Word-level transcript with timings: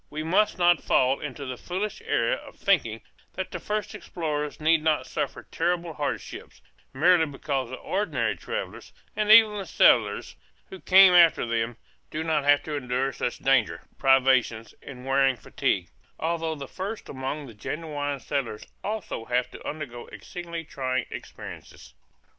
We 0.09 0.23
must 0.23 0.57
not 0.57 0.81
fall 0.81 1.19
into 1.21 1.45
the 1.45 1.57
foolish 1.59 2.01
error 2.03 2.33
of 2.33 2.55
thinking 2.55 3.01
that 3.33 3.51
the 3.51 3.59
first 3.59 3.93
explorers 3.93 4.59
need 4.59 4.81
not 4.83 5.05
suffer 5.05 5.43
terrible 5.51 5.93
hardships, 5.93 6.59
merely 6.91 7.27
because 7.27 7.69
the 7.69 7.75
ordinary 7.75 8.35
travellers, 8.35 8.93
and 9.15 9.29
even 9.29 9.59
the 9.59 9.65
settlers 9.67 10.35
who 10.71 10.79
come 10.79 11.13
after 11.13 11.45
them, 11.45 11.77
do 12.09 12.23
not 12.23 12.45
have 12.45 12.63
to 12.63 12.73
endure 12.75 13.13
such 13.13 13.37
danger, 13.37 13.83
privation, 13.99 14.65
and 14.81 15.05
wearing 15.05 15.35
fatigue 15.37 15.89
although 16.19 16.55
the 16.55 16.67
first 16.67 17.07
among 17.07 17.45
the 17.45 17.53
genuine 17.53 18.19
settlers 18.19 18.63
also 18.83 19.25
have 19.25 19.51
to 19.51 19.67
undergo 19.69 20.07
exceedingly 20.07 20.63
trying 20.63 21.05
experiences. 21.11 21.93